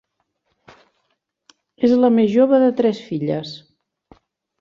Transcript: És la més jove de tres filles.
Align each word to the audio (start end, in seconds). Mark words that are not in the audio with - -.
És 1.87 1.93
la 2.05 2.09
més 2.15 2.31
jove 2.37 2.61
de 2.65 2.71
tres 2.79 3.03
filles. 3.11 3.53